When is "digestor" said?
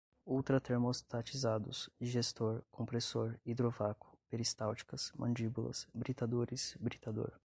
1.99-2.63